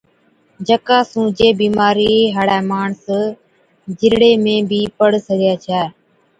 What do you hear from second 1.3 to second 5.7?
جي بِيمارِي هاڙَي ماڻس جِرڙي ۾ بِي پَڙ سِگھَي